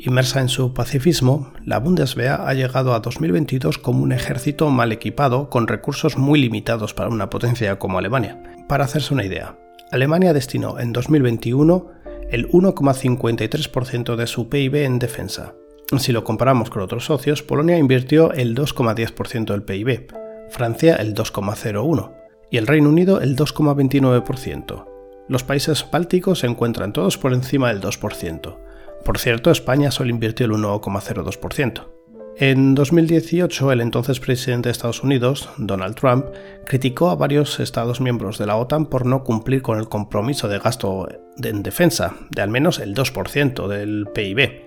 Inmersa 0.00 0.40
en 0.40 0.48
su 0.48 0.74
pacifismo, 0.74 1.52
la 1.64 1.78
Bundeswehr 1.78 2.40
ha 2.40 2.52
llegado 2.54 2.92
a 2.92 2.98
2022 2.98 3.78
como 3.78 4.02
un 4.02 4.10
ejército 4.10 4.68
mal 4.68 4.90
equipado 4.90 5.48
con 5.48 5.68
recursos 5.68 6.18
muy 6.18 6.40
limitados 6.40 6.92
para 6.92 7.08
una 7.08 7.30
potencia 7.30 7.78
como 7.78 7.98
Alemania. 7.98 8.42
Para 8.68 8.82
hacerse 8.82 9.14
una 9.14 9.24
idea, 9.24 9.56
Alemania 9.92 10.32
destinó 10.32 10.80
en 10.80 10.92
2021 10.92 11.88
el 12.32 12.48
1,53% 12.48 14.16
de 14.16 14.26
su 14.26 14.48
PIB 14.48 14.74
en 14.82 14.98
defensa. 14.98 15.54
Si 16.00 16.10
lo 16.10 16.24
comparamos 16.24 16.68
con 16.68 16.82
otros 16.82 17.04
socios, 17.04 17.44
Polonia 17.44 17.78
invirtió 17.78 18.32
el 18.32 18.56
2,10% 18.56 19.52
del 19.52 19.62
PIB, 19.62 20.23
Francia 20.50 20.96
el 20.96 21.14
2,01% 21.14 22.12
y 22.50 22.56
el 22.58 22.66
Reino 22.66 22.88
Unido 22.88 23.20
el 23.20 23.36
2,29%. 23.36 24.86
Los 25.28 25.42
países 25.42 25.86
bálticos 25.90 26.40
se 26.40 26.46
encuentran 26.46 26.92
todos 26.92 27.18
por 27.18 27.32
encima 27.32 27.68
del 27.68 27.80
2%. 27.80 28.56
Por 29.04 29.18
cierto, 29.18 29.50
España 29.50 29.90
solo 29.90 30.10
invirtió 30.10 30.46
el 30.46 30.52
1,02%. 30.52 31.94
En 32.36 32.74
2018, 32.74 33.70
el 33.70 33.80
entonces 33.80 34.18
presidente 34.18 34.68
de 34.68 34.72
Estados 34.72 35.04
Unidos, 35.04 35.50
Donald 35.56 35.94
Trump, 35.94 36.26
criticó 36.66 37.10
a 37.10 37.14
varios 37.14 37.60
Estados 37.60 38.00
miembros 38.00 38.38
de 38.38 38.46
la 38.46 38.56
OTAN 38.56 38.86
por 38.86 39.06
no 39.06 39.22
cumplir 39.22 39.62
con 39.62 39.78
el 39.78 39.88
compromiso 39.88 40.48
de 40.48 40.58
gasto 40.58 41.06
en 41.40 41.62
defensa, 41.62 42.16
de 42.30 42.42
al 42.42 42.50
menos 42.50 42.80
el 42.80 42.94
2% 42.94 43.68
del 43.68 44.08
PIB, 44.12 44.64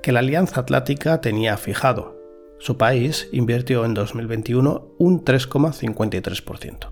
que 0.00 0.12
la 0.12 0.20
Alianza 0.20 0.60
Atlántica 0.60 1.20
tenía 1.20 1.56
fijado. 1.56 2.17
Su 2.58 2.76
país 2.76 3.28
invirtió 3.32 3.84
en 3.84 3.94
2021 3.94 4.94
un 4.98 5.24
3,53%. 5.24 6.90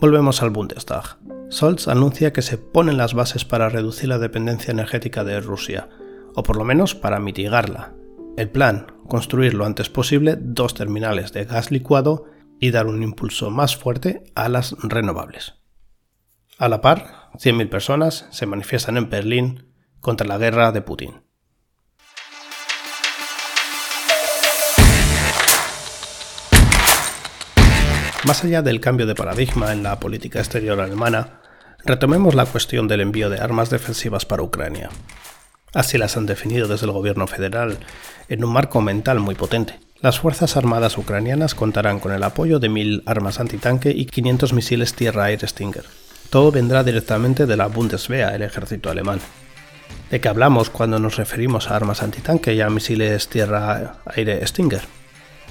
Volvemos 0.00 0.42
al 0.42 0.50
Bundestag. 0.50 1.18
Scholz 1.50 1.88
anuncia 1.88 2.32
que 2.32 2.42
se 2.42 2.58
ponen 2.58 2.96
las 2.96 3.14
bases 3.14 3.44
para 3.44 3.68
reducir 3.68 4.08
la 4.08 4.18
dependencia 4.18 4.70
energética 4.70 5.24
de 5.24 5.40
Rusia, 5.40 5.88
o 6.34 6.42
por 6.42 6.56
lo 6.56 6.64
menos 6.64 6.94
para 6.94 7.18
mitigarla. 7.18 7.94
El 8.36 8.50
plan, 8.50 8.86
construir 9.08 9.54
lo 9.54 9.64
antes 9.64 9.88
posible 9.88 10.36
dos 10.38 10.74
terminales 10.74 11.32
de 11.32 11.44
gas 11.44 11.70
licuado 11.70 12.26
y 12.60 12.70
dar 12.70 12.86
un 12.86 13.02
impulso 13.02 13.50
más 13.50 13.76
fuerte 13.76 14.24
a 14.34 14.48
las 14.48 14.76
renovables. 14.82 15.54
A 16.58 16.68
la 16.68 16.80
par, 16.80 17.30
100.000 17.34 17.68
personas 17.68 18.28
se 18.30 18.46
manifiestan 18.46 18.96
en 18.96 19.10
Berlín 19.10 19.72
contra 20.00 20.26
la 20.26 20.38
guerra 20.38 20.72
de 20.72 20.82
Putin. 20.82 21.25
Más 28.26 28.42
allá 28.42 28.60
del 28.60 28.80
cambio 28.80 29.06
de 29.06 29.14
paradigma 29.14 29.72
en 29.72 29.84
la 29.84 30.00
política 30.00 30.40
exterior 30.40 30.80
alemana, 30.80 31.38
retomemos 31.84 32.34
la 32.34 32.44
cuestión 32.44 32.88
del 32.88 33.00
envío 33.00 33.30
de 33.30 33.38
armas 33.38 33.70
defensivas 33.70 34.26
para 34.26 34.42
Ucrania. 34.42 34.90
Así 35.72 35.96
las 35.96 36.16
han 36.16 36.26
definido 36.26 36.66
desde 36.66 36.86
el 36.86 36.92
gobierno 36.92 37.28
federal, 37.28 37.78
en 38.28 38.44
un 38.44 38.52
marco 38.52 38.80
mental 38.80 39.20
muy 39.20 39.36
potente. 39.36 39.78
Las 40.00 40.18
Fuerzas 40.18 40.56
Armadas 40.56 40.98
ucranianas 40.98 41.54
contarán 41.54 42.00
con 42.00 42.10
el 42.10 42.24
apoyo 42.24 42.58
de 42.58 42.68
1.000 42.68 43.04
armas 43.06 43.38
antitanque 43.38 43.90
y 43.90 44.06
500 44.06 44.54
misiles 44.54 44.94
tierra-aire 44.94 45.46
Stinger. 45.46 45.84
Todo 46.28 46.50
vendrá 46.50 46.82
directamente 46.82 47.46
de 47.46 47.56
la 47.56 47.68
Bundeswehr, 47.68 48.34
el 48.34 48.42
ejército 48.42 48.90
alemán. 48.90 49.20
¿De 50.10 50.20
qué 50.20 50.28
hablamos 50.28 50.68
cuando 50.68 50.98
nos 50.98 51.14
referimos 51.14 51.70
a 51.70 51.76
armas 51.76 52.02
antitanque 52.02 52.54
y 52.54 52.60
a 52.60 52.70
misiles 52.70 53.28
tierra-aire 53.28 54.44
Stinger? 54.44 54.82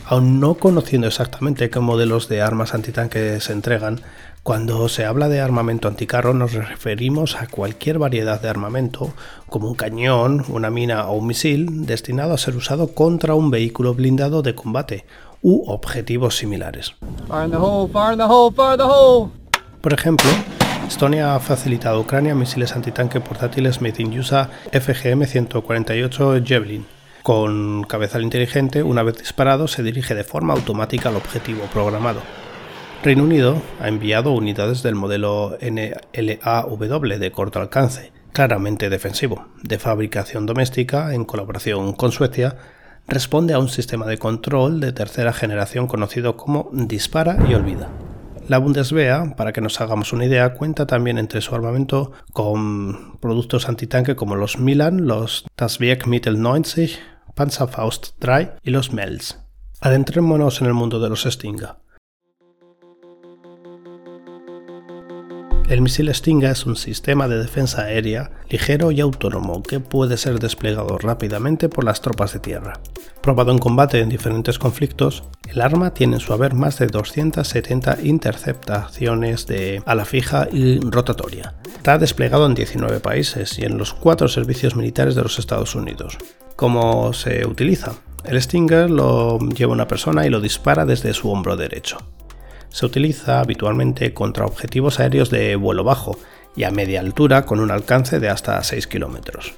Aún 0.07 0.39
no 0.39 0.55
conociendo 0.55 1.07
exactamente 1.07 1.69
qué 1.69 1.79
modelos 1.79 2.29
de 2.29 2.41
armas 2.41 2.73
antitanque 2.73 3.39
se 3.39 3.53
entregan, 3.53 4.01
cuando 4.43 4.87
se 4.89 5.05
habla 5.05 5.27
de 5.27 5.41
armamento 5.41 5.87
anticarro 5.87 6.35
nos 6.35 6.53
referimos 6.53 7.35
a 7.35 7.47
cualquier 7.47 7.97
variedad 7.97 8.39
de 8.39 8.47
armamento, 8.47 9.11
como 9.49 9.67
un 9.67 9.73
cañón, 9.73 10.45
una 10.49 10.69
mina 10.69 11.07
o 11.07 11.13
un 11.13 11.25
misil, 11.25 11.87
destinado 11.87 12.35
a 12.35 12.37
ser 12.37 12.55
usado 12.55 12.89
contra 12.89 13.33
un 13.33 13.49
vehículo 13.49 13.95
blindado 13.95 14.43
de 14.43 14.53
combate 14.53 15.05
u 15.41 15.63
objetivos 15.67 16.37
similares. 16.37 16.93
Por 19.81 19.93
ejemplo, 19.93 20.29
Estonia 20.87 21.33
ha 21.33 21.39
facilitado 21.39 21.97
a 21.97 22.01
Ucrania 22.01 22.35
misiles 22.35 22.75
antitanque 22.75 23.19
portátiles 23.19 23.81
made 23.81 24.03
in 24.03 24.19
USA 24.19 24.51
FGM-148 24.71 26.43
Javelin. 26.45 26.94
Con 27.25 27.81
cabezal 27.85 28.21
inteligente, 28.21 28.83
una 28.83 29.01
vez 29.01 29.17
disparado, 29.17 29.67
se 29.67 29.81
dirige 29.81 30.13
de 30.13 30.23
forma 30.23 30.53
automática 30.53 31.09
al 31.09 31.15
objetivo 31.15 31.63
programado. 31.73 32.21
Reino 33.03 33.23
Unido 33.23 33.59
ha 33.81 33.87
enviado 33.87 34.31
unidades 34.31 34.83
del 34.83 34.93
modelo 34.93 35.57
NLAW 35.59 36.77
de 37.17 37.31
corto 37.31 37.59
alcance, 37.59 38.11
claramente 38.31 38.91
defensivo, 38.91 39.47
de 39.63 39.79
fabricación 39.79 40.45
doméstica 40.45 41.15
en 41.15 41.25
colaboración 41.25 41.93
con 41.93 42.11
Suecia, 42.11 42.57
responde 43.07 43.55
a 43.55 43.59
un 43.59 43.69
sistema 43.69 44.05
de 44.05 44.19
control 44.19 44.79
de 44.79 44.91
tercera 44.91 45.33
generación 45.33 45.87
conocido 45.87 46.37
como 46.37 46.69
dispara 46.73 47.39
y 47.49 47.55
olvida. 47.55 47.89
La 48.47 48.59
Bundeswehr, 48.59 49.35
para 49.35 49.51
que 49.51 49.61
nos 49.61 49.81
hagamos 49.81 50.13
una 50.13 50.25
idea, 50.25 50.53
cuenta 50.53 50.85
también 50.85 51.17
entre 51.17 51.41
su 51.41 51.55
armamento 51.55 52.11
con 52.33 53.17
productos 53.17 53.67
antitanque 53.67 54.15
como 54.15 54.35
los 54.35 54.59
Milan, 54.59 55.07
los 55.07 55.47
Das 55.57 55.79
Werk 55.79 56.05
Mittel 56.05 56.39
90, 56.39 57.14
Panzerfaust 57.35 58.13
3 58.19 58.49
y 58.63 58.69
los 58.71 58.93
Mels. 58.93 59.39
Adentrémonos 59.81 60.61
en 60.61 60.67
el 60.67 60.73
mundo 60.73 61.01
de 61.01 61.09
los 61.09 61.23
Stinger. 61.23 61.75
El 65.67 65.81
misil 65.81 66.13
Stinger 66.13 66.51
es 66.51 66.67
un 66.67 66.75
sistema 66.75 67.27
de 67.27 67.39
defensa 67.39 67.83
aérea 67.83 68.29
ligero 68.49 68.91
y 68.91 69.01
autónomo 69.01 69.63
que 69.63 69.79
puede 69.79 70.15
ser 70.15 70.37
desplegado 70.37 70.99
rápidamente 70.99 71.69
por 71.69 71.83
las 71.83 72.01
tropas 72.01 72.33
de 72.33 72.39
tierra. 72.39 72.79
Probado 73.21 73.51
en 73.51 73.57
combate 73.57 73.99
en 73.99 74.09
diferentes 74.09 74.59
conflictos, 74.59 75.23
el 75.49 75.61
arma 75.61 75.91
tiene 75.91 76.17
en 76.17 76.19
su 76.19 76.33
haber 76.33 76.53
más 76.53 76.77
de 76.77 76.85
270 76.85 77.97
interceptaciones 78.03 79.47
de 79.47 79.81
ala 79.87 80.05
fija 80.05 80.47
y 80.51 80.79
rotatoria. 80.81 81.55
Está 81.75 81.97
desplegado 81.97 82.45
en 82.45 82.53
19 82.53 82.99
países 82.99 83.57
y 83.57 83.65
en 83.65 83.79
los 83.79 83.91
cuatro 83.91 84.27
servicios 84.27 84.75
militares 84.75 85.15
de 85.15 85.23
los 85.23 85.39
Estados 85.39 85.73
Unidos. 85.73 86.19
¿Cómo 86.55 87.11
se 87.13 87.43
utiliza? 87.47 87.93
El 88.23 88.39
Stinger 88.39 88.91
lo 88.91 89.39
lleva 89.39 89.73
una 89.73 89.87
persona 89.87 90.27
y 90.27 90.29
lo 90.29 90.41
dispara 90.41 90.85
desde 90.85 91.13
su 91.13 91.31
hombro 91.31 91.57
derecho 91.57 91.97
se 92.75 92.85
utiliza 92.85 93.39
habitualmente 93.39 94.13
contra 94.13 94.45
objetivos 94.45 94.99
aéreos 94.99 95.29
de 95.29 95.55
vuelo 95.55 95.85
bajo 95.85 96.19
y 96.57 96.65
a 96.65 96.71
media 96.71 96.99
altura 96.99 97.45
con 97.45 97.61
un 97.61 97.71
alcance 97.71 98.19
de 98.19 98.27
hasta 98.27 98.61
6 98.61 98.87
kilómetros. 98.87 99.53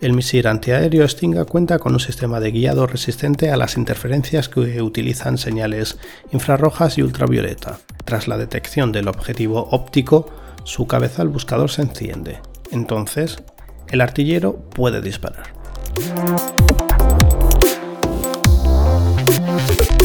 El 0.00 0.14
misil 0.14 0.46
antiaéreo 0.46 1.06
Stinger 1.06 1.44
cuenta 1.44 1.78
con 1.78 1.92
un 1.92 2.00
sistema 2.00 2.40
de 2.40 2.50
guiado 2.50 2.86
resistente 2.86 3.50
a 3.50 3.58
las 3.58 3.76
interferencias 3.76 4.48
que 4.48 4.80
utilizan 4.80 5.36
señales 5.36 5.98
infrarrojas 6.32 6.96
y 6.96 7.02
ultravioleta. 7.02 7.78
Tras 8.06 8.26
la 8.26 8.38
detección 8.38 8.90
del 8.90 9.08
objetivo 9.08 9.68
óptico, 9.70 10.30
su 10.64 10.86
cabeza 10.86 11.20
al 11.20 11.28
buscador 11.28 11.70
se 11.70 11.82
enciende. 11.82 12.38
Entonces, 12.70 13.42
el 13.88 14.00
artillero 14.00 14.56
puede 14.74 15.02
disparar. 15.02 15.52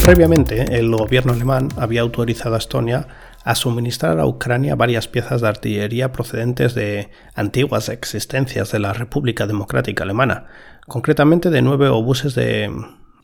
Previamente, 0.07 0.79
el 0.79 0.89
gobierno 0.89 1.33
alemán 1.33 1.67
había 1.75 1.99
autorizado 1.99 2.55
a 2.55 2.59
Estonia 2.59 3.09
a 3.43 3.55
suministrar 3.55 4.21
a 4.21 4.25
Ucrania 4.25 4.77
varias 4.77 5.09
piezas 5.09 5.41
de 5.41 5.49
artillería 5.49 6.13
procedentes 6.13 6.73
de 6.75 7.09
antiguas 7.35 7.89
existencias 7.89 8.71
de 8.71 8.79
la 8.79 8.93
República 8.93 9.47
Democrática 9.47 10.05
Alemana, 10.05 10.45
concretamente 10.87 11.49
de 11.49 11.61
nueve 11.61 11.89
obuses 11.89 12.35
de 12.35 12.71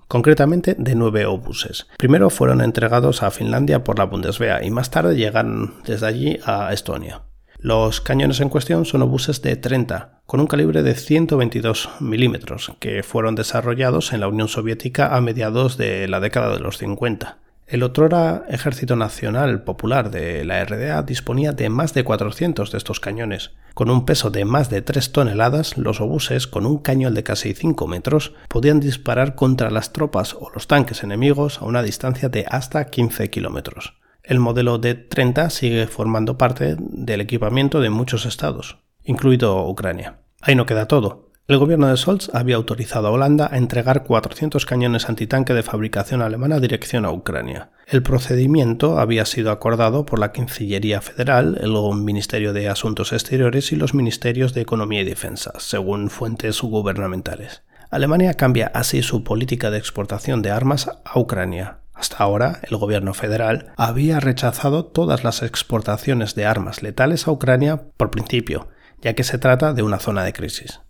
concretamente 0.09 0.75
de 0.77 0.95
nueve 0.95 1.25
obuses. 1.25 1.87
Primero 1.97 2.29
fueron 2.29 2.59
entregados 2.59 3.23
a 3.23 3.31
Finlandia 3.31 3.85
por 3.85 3.97
la 3.97 4.03
Bundeswehr 4.03 4.61
y 4.61 4.69
más 4.69 4.91
tarde 4.91 5.15
llegan 5.15 5.75
desde 5.85 6.05
allí 6.05 6.39
a 6.45 6.73
Estonia. 6.73 7.21
Los 7.63 8.01
cañones 8.01 8.41
en 8.41 8.49
cuestión 8.49 8.83
son 8.83 9.03
obuses 9.03 9.41
de 9.41 9.55
30, 9.55 10.19
con 10.25 10.41
un 10.41 10.47
calibre 10.47 10.83
de 10.83 10.95
122 10.95 11.91
milímetros, 12.01 12.73
que 12.81 13.03
fueron 13.03 13.35
desarrollados 13.35 14.11
en 14.11 14.19
la 14.19 14.27
Unión 14.27 14.49
Soviética 14.49 15.15
a 15.15 15.21
mediados 15.21 15.77
de 15.77 16.09
la 16.09 16.19
década 16.19 16.53
de 16.53 16.59
los 16.59 16.77
50. 16.77 17.37
El 17.65 17.83
otrora 17.83 18.43
Ejército 18.49 18.97
Nacional 18.97 19.63
Popular 19.63 20.11
de 20.11 20.43
la 20.43 20.61
RDA 20.65 21.03
disponía 21.03 21.53
de 21.53 21.69
más 21.69 21.93
de 21.93 22.03
400 22.03 22.69
de 22.69 22.77
estos 22.77 22.99
cañones. 22.99 23.51
Con 23.73 23.89
un 23.89 24.03
peso 24.03 24.29
de 24.29 24.43
más 24.43 24.69
de 24.69 24.81
3 24.81 25.13
toneladas, 25.13 25.77
los 25.77 26.01
obuses, 26.01 26.47
con 26.47 26.65
un 26.65 26.79
cañón 26.79 27.13
de 27.13 27.23
casi 27.23 27.53
5 27.53 27.87
metros, 27.87 28.33
podían 28.49 28.81
disparar 28.81 29.35
contra 29.35 29.71
las 29.71 29.93
tropas 29.93 30.33
o 30.33 30.49
los 30.53 30.67
tanques 30.67 31.01
enemigos 31.01 31.61
a 31.61 31.65
una 31.65 31.81
distancia 31.81 32.27
de 32.27 32.45
hasta 32.45 32.83
15 32.89 33.29
kilómetros. 33.29 33.93
El 34.23 34.39
modelo 34.39 34.77
D-30 34.77 35.49
sigue 35.49 35.85
formando 35.87 36.37
parte 36.37 36.77
del 36.79 37.19
equipamiento 37.19 37.81
de 37.81 37.89
muchos 37.89 38.25
estados, 38.25 38.77
incluido 39.03 39.67
Ucrania. 39.67 40.19
Ahí 40.41 40.55
no 40.55 40.65
queda 40.65 40.87
todo. 40.87 41.33
El 41.45 41.57
gobierno 41.57 41.87
de 41.87 41.97
Scholz 41.97 42.29
había 42.33 42.55
autorizado 42.55 43.09
a 43.09 43.11
Holanda 43.11 43.49
a 43.51 43.57
entregar 43.57 44.05
400 44.05 44.65
cañones 44.65 45.09
antitanque 45.09 45.53
de 45.53 45.61
fabricación 45.61 46.21
alemana 46.21 46.61
dirección 46.61 47.03
a 47.03 47.11
Ucrania. 47.11 47.71
El 47.85 48.01
procedimiento 48.01 48.97
había 48.97 49.25
sido 49.25 49.51
acordado 49.51 50.05
por 50.05 50.19
la 50.19 50.31
Cancillería 50.31 51.01
Federal, 51.01 51.59
el 51.61 51.73
Ministerio 51.97 52.53
de 52.53 52.69
Asuntos 52.69 53.11
Exteriores 53.11 53.73
y 53.73 53.75
los 53.75 53.93
Ministerios 53.93 54.53
de 54.53 54.61
Economía 54.61 55.01
y 55.01 55.05
Defensa, 55.05 55.51
según 55.57 56.09
fuentes 56.09 56.61
gubernamentales. 56.61 57.63
Alemania 57.89 58.35
cambia 58.35 58.71
así 58.73 59.01
su 59.01 59.25
política 59.25 59.69
de 59.69 59.79
exportación 59.79 60.41
de 60.41 60.51
armas 60.51 60.89
a 61.03 61.19
Ucrania, 61.19 61.82
hasta 61.93 62.17
ahora, 62.17 62.59
el 62.63 62.77
gobierno 62.77 63.13
federal 63.13 63.71
había 63.77 64.19
rechazado 64.19 64.85
todas 64.85 65.23
las 65.23 65.43
exportaciones 65.43 66.35
de 66.35 66.45
armas 66.45 66.81
letales 66.81 67.27
a 67.27 67.31
Ucrania 67.31 67.83
por 67.97 68.11
principio, 68.11 68.67
ya 69.01 69.13
que 69.13 69.23
se 69.23 69.37
trata 69.37 69.73
de 69.73 69.83
una 69.83 69.99
zona 69.99 70.23
de 70.23 70.33
crisis. 70.33 70.81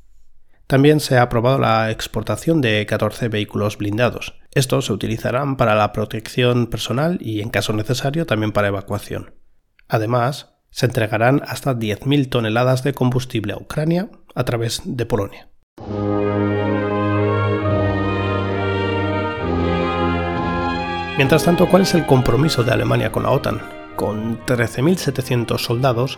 También 0.66 1.02
se 1.02 1.18
ha 1.18 1.24
aprobado 1.24 1.60
la 1.60 1.92
exportación 1.92 2.62
de 2.62 2.86
14 2.86 3.28
vehículos 3.28 3.78
blindados. 3.78 4.40
Estos 4.54 4.86
se 4.86 4.94
utilizarán 4.94 5.58
para 5.58 5.76
la 5.76 5.92
protección 5.92 6.68
personal 6.68 7.18
y, 7.20 7.42
en 7.42 7.50
caso 7.50 7.74
necesario, 7.74 8.26
también 8.26 8.54
para 8.54 8.70
evacuación. 8.70 9.36
Además, 9.90 10.56
se 10.72 10.86
entregarán 10.86 11.42
hasta 11.46 11.76
10.000 11.76 12.30
toneladas 12.30 12.84
de 12.84 12.94
combustible 12.94 13.54
a 13.54 13.58
Ucrania 13.58 14.10
a 14.34 14.44
través 14.46 14.82
de 14.86 15.06
Polonia. 15.06 15.50
Mientras 21.16 21.44
tanto, 21.44 21.68
¿cuál 21.68 21.84
es 21.84 21.94
el 21.94 22.08
compromiso 22.08 22.64
de 22.64 22.72
Alemania 22.72 23.12
con 23.12 23.22
la 23.22 23.30
OTAN? 23.30 23.62
Con 23.96 24.44
13.700 24.48 25.60
soldados, 25.60 26.18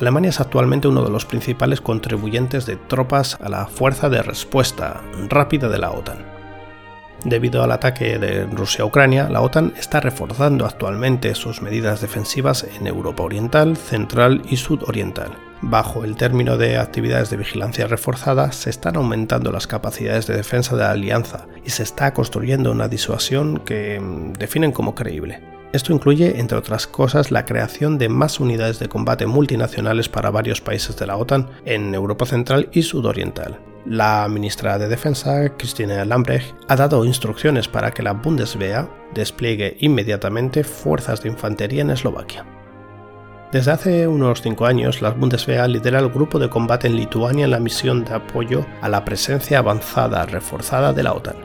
Alemania 0.00 0.30
es 0.30 0.40
actualmente 0.40 0.88
uno 0.88 1.04
de 1.04 1.10
los 1.10 1.24
principales 1.24 1.80
contribuyentes 1.80 2.66
de 2.66 2.74
tropas 2.74 3.38
a 3.40 3.48
la 3.48 3.66
fuerza 3.66 4.08
de 4.08 4.20
respuesta 4.20 5.00
rápida 5.28 5.68
de 5.68 5.78
la 5.78 5.92
OTAN. 5.92 6.31
Debido 7.24 7.62
al 7.62 7.70
ataque 7.70 8.18
de 8.18 8.46
Rusia 8.46 8.82
a 8.82 8.86
Ucrania, 8.86 9.28
la 9.28 9.42
OTAN 9.42 9.72
está 9.78 10.00
reforzando 10.00 10.66
actualmente 10.66 11.34
sus 11.36 11.62
medidas 11.62 12.00
defensivas 12.00 12.66
en 12.78 12.88
Europa 12.88 13.22
Oriental, 13.22 13.76
Central 13.76 14.42
y 14.50 14.56
Sudoriental. 14.56 15.30
Bajo 15.60 16.02
el 16.02 16.16
término 16.16 16.58
de 16.58 16.78
actividades 16.78 17.30
de 17.30 17.36
vigilancia 17.36 17.86
reforzada, 17.86 18.50
se 18.50 18.70
están 18.70 18.96
aumentando 18.96 19.52
las 19.52 19.68
capacidades 19.68 20.26
de 20.26 20.36
defensa 20.36 20.74
de 20.74 20.82
la 20.82 20.90
alianza 20.90 21.46
y 21.64 21.70
se 21.70 21.84
está 21.84 22.12
construyendo 22.12 22.72
una 22.72 22.88
disuasión 22.88 23.58
que 23.58 24.00
mm, 24.00 24.32
definen 24.32 24.72
como 24.72 24.96
creíble. 24.96 25.40
Esto 25.72 25.92
incluye, 25.92 26.40
entre 26.40 26.58
otras 26.58 26.88
cosas, 26.88 27.30
la 27.30 27.44
creación 27.44 27.96
de 27.96 28.08
más 28.08 28.40
unidades 28.40 28.80
de 28.80 28.88
combate 28.88 29.26
multinacionales 29.26 30.08
para 30.08 30.30
varios 30.30 30.60
países 30.60 30.96
de 30.96 31.06
la 31.06 31.16
OTAN 31.16 31.48
en 31.64 31.94
Europa 31.94 32.26
Central 32.26 32.68
y 32.72 32.82
Sudoriental. 32.82 33.60
La 33.84 34.28
ministra 34.28 34.78
de 34.78 34.86
Defensa, 34.86 35.48
Christine 35.56 36.04
Lambrecht, 36.04 36.54
ha 36.68 36.76
dado 36.76 37.04
instrucciones 37.04 37.66
para 37.66 37.90
que 37.90 38.04
la 38.04 38.12
Bundeswehr 38.12 38.88
despliegue 39.12 39.76
inmediatamente 39.80 40.62
fuerzas 40.62 41.20
de 41.20 41.30
infantería 41.30 41.82
en 41.82 41.90
Eslovaquia. 41.90 42.46
Desde 43.50 43.72
hace 43.72 44.06
unos 44.06 44.40
cinco 44.40 44.66
años, 44.66 45.02
la 45.02 45.10
Bundeswehr 45.10 45.68
lidera 45.68 45.98
el 45.98 46.10
grupo 46.10 46.38
de 46.38 46.48
combate 46.48 46.86
en 46.86 46.94
Lituania 46.94 47.44
en 47.44 47.50
la 47.50 47.58
misión 47.58 48.04
de 48.04 48.14
apoyo 48.14 48.64
a 48.80 48.88
la 48.88 49.04
presencia 49.04 49.58
avanzada 49.58 50.24
reforzada 50.26 50.92
de 50.92 51.02
la 51.02 51.12
OTAN. 51.12 51.36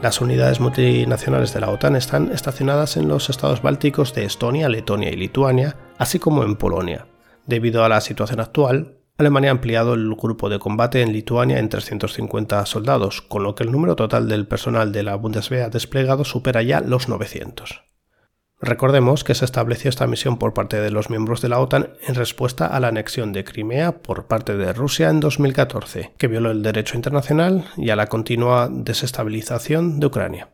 Las 0.00 0.20
unidades 0.20 0.60
multinacionales 0.60 1.52
de 1.52 1.60
la 1.60 1.70
OTAN 1.70 1.96
están 1.96 2.30
estacionadas 2.30 2.96
en 2.96 3.08
los 3.08 3.28
estados 3.28 3.62
bálticos 3.62 4.14
de 4.14 4.24
Estonia, 4.24 4.68
Letonia 4.68 5.10
y 5.10 5.16
Lituania, 5.16 5.76
así 5.98 6.20
como 6.20 6.44
en 6.44 6.54
Polonia. 6.54 7.08
Debido 7.46 7.84
a 7.84 7.88
la 7.88 8.00
situación 8.00 8.40
actual, 8.40 8.99
Alemania 9.20 9.50
ha 9.50 9.52
ampliado 9.52 9.92
el 9.92 10.14
grupo 10.14 10.48
de 10.48 10.58
combate 10.58 11.02
en 11.02 11.12
Lituania 11.12 11.58
en 11.58 11.68
350 11.68 12.64
soldados, 12.64 13.20
con 13.20 13.42
lo 13.42 13.54
que 13.54 13.64
el 13.64 13.70
número 13.70 13.94
total 13.94 14.30
del 14.30 14.46
personal 14.46 14.92
de 14.92 15.02
la 15.02 15.14
Bundeswehr 15.16 15.70
desplegado 15.70 16.24
supera 16.24 16.62
ya 16.62 16.80
los 16.80 17.06
900. 17.06 17.82
Recordemos 18.62 19.22
que 19.22 19.34
se 19.34 19.44
estableció 19.44 19.90
esta 19.90 20.06
misión 20.06 20.38
por 20.38 20.54
parte 20.54 20.80
de 20.80 20.90
los 20.90 21.10
miembros 21.10 21.42
de 21.42 21.50
la 21.50 21.60
OTAN 21.60 21.90
en 22.06 22.14
respuesta 22.14 22.66
a 22.66 22.80
la 22.80 22.88
anexión 22.88 23.34
de 23.34 23.44
Crimea 23.44 23.98
por 23.98 24.26
parte 24.26 24.56
de 24.56 24.72
Rusia 24.72 25.10
en 25.10 25.20
2014, 25.20 26.12
que 26.16 26.26
violó 26.26 26.50
el 26.50 26.62
derecho 26.62 26.96
internacional 26.96 27.66
y 27.76 27.90
a 27.90 27.96
la 27.96 28.06
continua 28.06 28.70
desestabilización 28.70 30.00
de 30.00 30.06
Ucrania. 30.06 30.48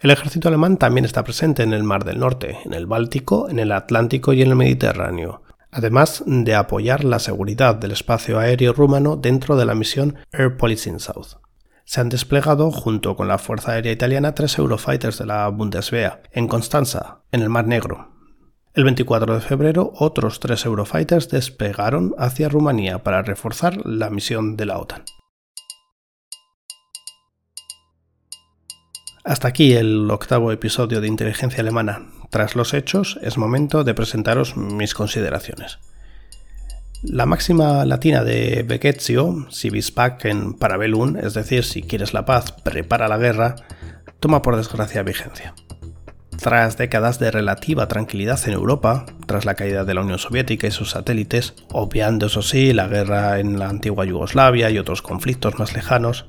El 0.00 0.10
ejército 0.10 0.48
alemán 0.48 0.76
también 0.76 1.04
está 1.04 1.22
presente 1.22 1.62
en 1.62 1.72
el 1.72 1.84
Mar 1.84 2.04
del 2.04 2.18
Norte, 2.18 2.58
en 2.64 2.74
el 2.74 2.86
Báltico, 2.86 3.48
en 3.48 3.60
el 3.60 3.70
Atlántico 3.70 4.32
y 4.32 4.42
en 4.42 4.48
el 4.48 4.56
Mediterráneo, 4.56 5.42
además 5.76 6.24
de 6.26 6.54
apoyar 6.54 7.04
la 7.04 7.18
seguridad 7.18 7.74
del 7.74 7.92
espacio 7.92 8.38
aéreo 8.38 8.72
rumano 8.72 9.16
dentro 9.16 9.56
de 9.56 9.66
la 9.66 9.74
misión 9.74 10.16
Air 10.32 10.56
Policing 10.56 10.98
South 10.98 11.36
se 11.84 12.00
han 12.00 12.08
desplegado 12.08 12.72
junto 12.72 13.14
con 13.14 13.28
la 13.28 13.38
Fuerza 13.38 13.72
Aérea 13.72 13.92
Italiana 13.92 14.34
tres 14.34 14.58
Eurofighters 14.58 15.18
de 15.18 15.26
la 15.26 15.48
Bundeswehr 15.48 16.20
en 16.32 16.48
Constanza, 16.48 17.20
en 17.30 17.42
el 17.42 17.48
Mar 17.48 17.68
Negro. 17.68 18.08
El 18.74 18.82
24 18.82 19.34
de 19.34 19.40
febrero, 19.40 19.92
otros 19.94 20.40
tres 20.40 20.66
Eurofighters 20.66 21.28
despegaron 21.28 22.12
hacia 22.18 22.48
Rumanía 22.48 23.04
para 23.04 23.22
reforzar 23.22 23.86
la 23.86 24.10
misión 24.10 24.56
de 24.56 24.66
la 24.66 24.78
OTAN. 24.78 25.04
Hasta 29.26 29.48
aquí 29.48 29.72
el 29.72 30.08
octavo 30.08 30.52
episodio 30.52 31.00
de 31.00 31.08
Inteligencia 31.08 31.60
Alemana. 31.60 32.02
Tras 32.30 32.54
los 32.54 32.72
hechos, 32.72 33.18
es 33.22 33.36
momento 33.36 33.82
de 33.82 33.92
presentaros 33.92 34.56
mis 34.56 34.94
consideraciones. 34.94 35.80
La 37.02 37.26
máxima 37.26 37.84
latina 37.86 38.22
de 38.22 38.62
Becquezio, 38.62 39.48
si 39.50 39.68
vis 39.68 39.92
en 40.22 40.54
parabellum, 40.54 41.16
es 41.16 41.34
decir, 41.34 41.64
si 41.64 41.82
quieres 41.82 42.14
la 42.14 42.24
paz, 42.24 42.52
prepara 42.52 43.08
la 43.08 43.18
guerra, 43.18 43.56
toma 44.20 44.42
por 44.42 44.54
desgracia 44.54 45.02
vigencia. 45.02 45.54
Tras 46.40 46.76
décadas 46.76 47.18
de 47.18 47.32
relativa 47.32 47.88
tranquilidad 47.88 48.38
en 48.46 48.52
Europa, 48.52 49.06
tras 49.26 49.44
la 49.44 49.56
caída 49.56 49.84
de 49.84 49.94
la 49.94 50.02
Unión 50.02 50.20
Soviética 50.20 50.68
y 50.68 50.70
sus 50.70 50.90
satélites, 50.90 51.54
obviando 51.72 52.26
eso 52.26 52.42
sí 52.42 52.72
la 52.72 52.86
guerra 52.86 53.40
en 53.40 53.58
la 53.58 53.70
antigua 53.70 54.04
Yugoslavia 54.04 54.70
y 54.70 54.78
otros 54.78 55.02
conflictos 55.02 55.58
más 55.58 55.74
lejanos, 55.74 56.26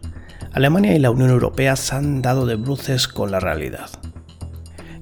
Alemania 0.57 0.95
y 0.95 0.99
la 0.99 1.11
Unión 1.11 1.29
Europea 1.29 1.75
se 1.75 1.95
han 1.95 2.23
dado 2.23 2.47
de 2.47 2.55
bruces 2.55 3.07
con 3.07 3.29
la 3.29 3.39
realidad. 3.39 3.91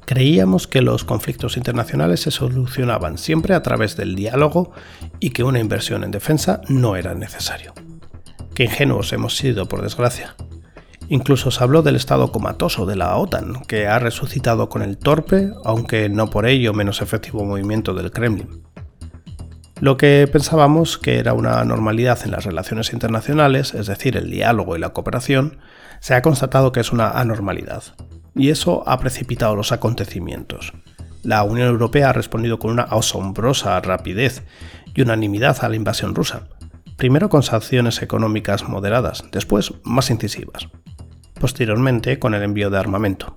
Creíamos 0.06 0.68
que 0.68 0.82
los 0.82 1.06
conflictos 1.06 1.56
internacionales 1.56 2.20
se 2.20 2.32
solucionaban 2.32 3.18
siempre 3.18 3.56
a 3.56 3.64
través 3.64 3.96
del 3.96 4.16
diálogo 4.16 4.74
y 5.22 5.30
que 5.30 5.46
una 5.46 5.60
inversión 5.60 6.04
en 6.04 6.12
defensa 6.12 6.60
no 6.68 6.98
era 6.98 7.16
necesario. 7.16 7.74
Qué 8.54 8.66
ingenuos 8.66 9.14
hemos 9.14 9.38
sido, 9.38 9.66
por 9.70 9.82
desgracia. 9.82 10.36
Incluso 11.08 11.52
se 11.52 11.64
habló 11.64 11.84
del 11.84 11.96
estado 11.96 12.34
comatoso 12.34 12.86
de 12.86 12.98
la 12.98 13.16
OTAN, 13.16 13.64
que 13.66 13.88
ha 13.88 13.98
resucitado 13.98 14.68
con 14.68 14.82
el 14.82 14.98
torpe, 14.98 15.52
aunque 15.64 16.10
no 16.10 16.30
por 16.30 16.48
ello 16.48 16.74
menos 16.74 17.02
efectivo 17.02 17.46
movimiento 17.46 17.94
del 17.94 18.12
Kremlin. 18.12 18.62
Lo 19.82 19.98
que 19.98 20.28
pensábamos 20.32 20.98
que 20.98 21.20
era 21.20 21.34
una 21.34 21.64
normalidad 21.66 22.20
en 22.24 22.32
las 22.32 22.46
relaciones 22.46 22.94
internacionales, 22.94 23.74
es 23.74 23.88
decir, 23.88 24.16
el 24.16 24.32
diálogo 24.32 24.76
y 24.76 24.80
la 24.80 24.94
cooperación, 24.94 25.58
se 26.00 26.14
ha 26.14 26.22
constatado 26.22 26.72
que 26.72 26.80
es 26.80 26.94
una 26.94 27.10
anormalidad 27.10 27.84
y 28.36 28.50
eso 28.50 28.84
ha 28.88 29.00
precipitado 29.00 29.56
los 29.56 29.72
acontecimientos. 29.72 30.74
La 31.24 31.44
Unión 31.44 31.68
Europea 31.68 32.10
ha 32.10 32.14
respondido 32.14 32.58
con 32.58 32.72
una 32.72 32.84
asombrosa 32.84 33.80
rapidez 33.82 34.44
y 34.94 35.02
unanimidad 35.02 35.58
a 35.62 35.70
la 35.70 35.76
invasión 35.76 36.16
rusa, 36.16 36.48
primero 36.96 37.30
con 37.30 37.44
sanciones 37.44 38.02
económicas 38.02 38.70
moderadas, 38.70 39.26
después 39.32 39.74
más 39.84 40.10
incisivas, 40.10 40.70
posteriormente 41.40 42.18
con 42.18 42.34
el 42.34 42.44
envío 42.44 42.70
de 42.70 42.78
armamento. 42.78 43.34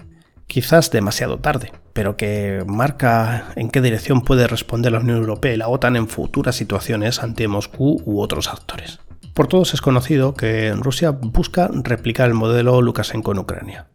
Quizás 0.48 0.90
demasiado 0.90 1.38
tarde, 1.40 1.72
pero 1.92 2.16
que 2.16 2.64
marca 2.66 3.52
en 3.54 3.68
qué 3.68 3.82
dirección 3.82 4.22
puede 4.22 4.46
responder 4.46 4.92
la 4.92 5.00
Unión 5.00 5.18
Europea 5.18 5.52
y 5.52 5.58
la 5.58 5.68
OTAN 5.68 5.94
en 5.94 6.08
futuras 6.08 6.56
situaciones 6.56 7.22
ante 7.22 7.46
Moscú 7.48 8.00
u 8.06 8.22
otros 8.22 8.48
actores. 8.48 8.98
Por 9.34 9.46
todos 9.46 9.74
es 9.74 9.82
conocido 9.82 10.32
que 10.32 10.72
Rusia 10.72 11.10
busca 11.10 11.68
replicar 11.70 12.28
el 12.28 12.34
modelo 12.34 12.80
Lukashenko 12.80 13.32
en 13.32 13.40
Ucrania, 13.40 13.88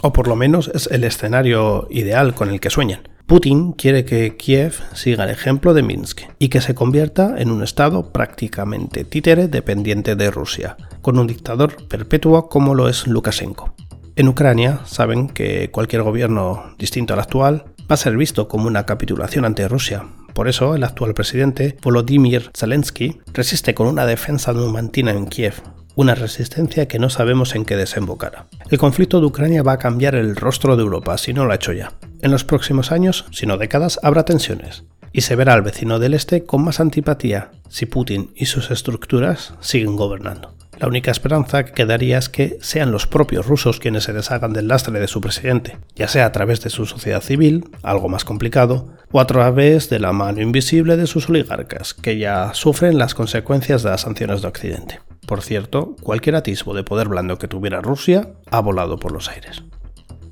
o 0.00 0.12
por 0.12 0.28
lo 0.28 0.36
menos 0.36 0.70
es 0.72 0.86
el 0.92 1.02
escenario 1.02 1.88
ideal 1.90 2.34
con 2.34 2.50
el 2.50 2.60
que 2.60 2.70
sueñan. 2.70 3.08
Putin 3.26 3.72
quiere 3.72 4.04
que 4.04 4.36
Kiev 4.36 4.74
siga 4.94 5.24
el 5.24 5.30
ejemplo 5.30 5.74
de 5.74 5.82
Minsk 5.82 6.20
y 6.38 6.50
que 6.50 6.60
se 6.60 6.76
convierta 6.76 7.34
en 7.36 7.50
un 7.50 7.64
estado 7.64 8.12
prácticamente 8.12 9.02
títere 9.02 9.48
dependiente 9.48 10.14
de 10.14 10.30
Rusia, 10.30 10.76
con 11.02 11.18
un 11.18 11.26
dictador 11.26 11.88
perpetuo 11.88 12.48
como 12.48 12.76
lo 12.76 12.88
es 12.88 13.08
Lukashenko. 13.08 13.74
En 14.18 14.28
Ucrania 14.28 14.80
saben 14.86 15.28
que 15.28 15.70
cualquier 15.70 16.02
gobierno 16.02 16.74
distinto 16.78 17.12
al 17.12 17.20
actual 17.20 17.66
va 17.80 17.94
a 17.94 17.98
ser 17.98 18.16
visto 18.16 18.48
como 18.48 18.66
una 18.66 18.86
capitulación 18.86 19.44
ante 19.44 19.68
Rusia. 19.68 20.06
Por 20.32 20.48
eso 20.48 20.74
el 20.74 20.84
actual 20.84 21.12
presidente, 21.12 21.76
Volodymyr 21.82 22.50
Zelensky, 22.56 23.20
resiste 23.34 23.74
con 23.74 23.86
una 23.88 24.06
defensa 24.06 24.54
numantina 24.54 25.10
en 25.10 25.26
Kiev, 25.26 25.60
una 25.96 26.14
resistencia 26.14 26.88
que 26.88 26.98
no 26.98 27.10
sabemos 27.10 27.54
en 27.54 27.66
qué 27.66 27.76
desembocará. 27.76 28.46
El 28.70 28.78
conflicto 28.78 29.20
de 29.20 29.26
Ucrania 29.26 29.62
va 29.62 29.72
a 29.72 29.78
cambiar 29.78 30.14
el 30.14 30.34
rostro 30.34 30.76
de 30.76 30.82
Europa, 30.82 31.18
si 31.18 31.34
no 31.34 31.44
lo 31.44 31.52
ha 31.52 31.56
hecho 31.56 31.74
ya. 31.74 31.92
En 32.22 32.30
los 32.30 32.42
próximos 32.42 32.92
años, 32.92 33.26
si 33.32 33.44
no 33.44 33.58
décadas, 33.58 34.00
habrá 34.02 34.24
tensiones, 34.24 34.84
y 35.12 35.20
se 35.20 35.36
verá 35.36 35.52
al 35.52 35.60
vecino 35.60 35.98
del 35.98 36.14
este 36.14 36.44
con 36.44 36.64
más 36.64 36.80
antipatía 36.80 37.50
si 37.68 37.84
Putin 37.84 38.30
y 38.34 38.46
sus 38.46 38.70
estructuras 38.70 39.52
siguen 39.60 39.94
gobernando. 39.94 40.54
La 40.78 40.88
única 40.88 41.10
esperanza 41.10 41.64
que 41.64 41.72
quedaría 41.72 42.18
es 42.18 42.28
que 42.28 42.58
sean 42.60 42.92
los 42.92 43.06
propios 43.06 43.46
rusos 43.46 43.80
quienes 43.80 44.04
se 44.04 44.12
deshagan 44.12 44.52
del 44.52 44.68
lastre 44.68 45.00
de 45.00 45.08
su 45.08 45.22
presidente, 45.22 45.78
ya 45.94 46.06
sea 46.06 46.26
a 46.26 46.32
través 46.32 46.60
de 46.60 46.68
su 46.68 46.84
sociedad 46.84 47.22
civil, 47.22 47.64
algo 47.82 48.10
más 48.10 48.24
complicado, 48.24 48.88
o 49.10 49.20
a 49.20 49.26
través 49.26 49.88
de 49.88 50.00
la 50.00 50.12
mano 50.12 50.42
invisible 50.42 50.98
de 50.98 51.06
sus 51.06 51.30
oligarcas, 51.30 51.94
que 51.94 52.18
ya 52.18 52.52
sufren 52.52 52.98
las 52.98 53.14
consecuencias 53.14 53.82
de 53.82 53.90
las 53.90 54.02
sanciones 54.02 54.42
de 54.42 54.48
Occidente. 54.48 55.00
Por 55.26 55.40
cierto, 55.40 55.96
cualquier 56.02 56.36
atisbo 56.36 56.74
de 56.74 56.84
poder 56.84 57.08
blando 57.08 57.38
que 57.38 57.48
tuviera 57.48 57.80
Rusia 57.80 58.34
ha 58.50 58.60
volado 58.60 58.98
por 58.98 59.12
los 59.12 59.30
aires. 59.30 59.64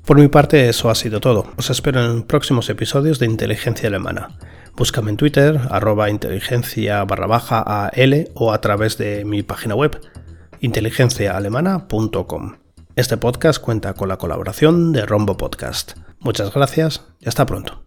Por 0.05 0.19
mi 0.19 0.27
parte 0.27 0.69
eso 0.69 0.91
ha 0.91 0.95
sido 0.95 1.19
todo. 1.19 1.47
Os 1.57 1.71
espero 1.71 2.05
en 2.05 2.21
próximos 2.21 2.69
episodios 2.69 3.17
de 3.17 3.25
Inteligencia 3.25 3.89
Alemana. 3.89 4.37
Búscame 4.75 5.09
en 5.09 5.17
Twitter, 5.17 5.59
arroba 5.71 6.09
inteligencia 6.09 7.03
barra 7.05 7.27
baja 7.27 7.61
AL 7.61 8.29
o 8.35 8.53
a 8.53 8.61
través 8.61 8.97
de 8.99 9.25
mi 9.25 9.41
página 9.41 9.73
web, 9.73 9.99
inteligenciaalemana.com. 10.65 12.57
Este 12.95 13.17
podcast 13.17 13.61
cuenta 13.61 13.93
con 13.93 14.09
la 14.09 14.17
colaboración 14.17 14.91
de 14.91 15.05
Rombo 15.05 15.37
Podcast. 15.37 15.93
Muchas 16.19 16.53
gracias 16.53 17.05
y 17.19 17.27
hasta 17.27 17.45
pronto. 17.45 17.83